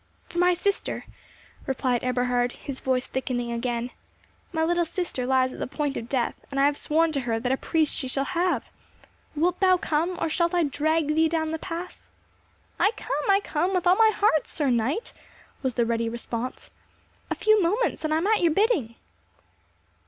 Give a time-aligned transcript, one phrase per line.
[0.29, 1.05] "For my sister,"
[1.67, 3.91] replied Eberhard, his voice thickening again.
[4.51, 7.39] "My little sister lies at the point of death, and I have sworn to her
[7.39, 8.65] that a priest she shall have.
[9.35, 12.07] Wilt thou come, or shall I drag thee down the pass?"
[12.79, 15.13] "I come, I come with all my heart, sir knight,"
[15.61, 16.71] was the ready response.
[17.29, 18.95] "A few moments and I am at your bidding."